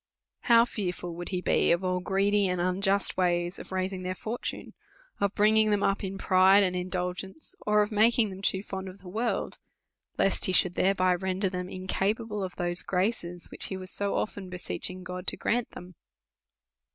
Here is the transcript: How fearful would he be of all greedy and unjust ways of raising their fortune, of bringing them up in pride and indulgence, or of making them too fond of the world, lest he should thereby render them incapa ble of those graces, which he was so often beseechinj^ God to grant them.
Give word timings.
How 0.39 0.65
fearful 0.65 1.13
would 1.13 1.29
he 1.29 1.41
be 1.41 1.71
of 1.71 1.83
all 1.83 1.99
greedy 1.99 2.47
and 2.47 2.59
unjust 2.59 3.17
ways 3.17 3.59
of 3.59 3.71
raising 3.71 4.01
their 4.01 4.15
fortune, 4.15 4.73
of 5.19 5.35
bringing 5.35 5.69
them 5.69 5.83
up 5.83 6.03
in 6.03 6.17
pride 6.17 6.63
and 6.63 6.75
indulgence, 6.75 7.55
or 7.67 7.83
of 7.83 7.91
making 7.91 8.31
them 8.31 8.41
too 8.41 8.63
fond 8.63 8.89
of 8.89 8.97
the 8.97 9.07
world, 9.07 9.59
lest 10.17 10.45
he 10.45 10.53
should 10.53 10.73
thereby 10.73 11.13
render 11.13 11.49
them 11.49 11.67
incapa 11.67 12.27
ble 12.27 12.41
of 12.43 12.55
those 12.55 12.81
graces, 12.81 13.51
which 13.51 13.65
he 13.65 13.77
was 13.77 13.91
so 13.91 14.15
often 14.15 14.49
beseechinj^ 14.49 15.03
God 15.03 15.27
to 15.27 15.37
grant 15.37 15.69
them. 15.73 15.93